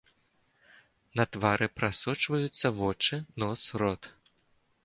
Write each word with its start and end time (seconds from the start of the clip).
На 1.19 1.25
твары 1.37 1.67
прасочваюцца 1.81 2.67
вочы, 2.81 3.15
нос, 3.45 3.61
рот. 3.83 4.13